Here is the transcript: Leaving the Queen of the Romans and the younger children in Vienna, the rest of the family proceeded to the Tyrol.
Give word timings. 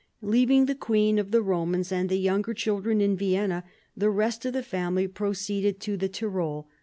Leaving 0.23 0.65
the 0.65 0.73
Queen 0.73 1.19
of 1.19 1.29
the 1.29 1.43
Romans 1.43 1.91
and 1.91 2.09
the 2.09 2.17
younger 2.17 2.55
children 2.55 3.01
in 3.01 3.15
Vienna, 3.15 3.63
the 3.95 4.09
rest 4.09 4.43
of 4.47 4.53
the 4.53 4.63
family 4.63 5.07
proceeded 5.07 5.79
to 5.79 5.95
the 5.95 6.09
Tyrol. 6.09 6.67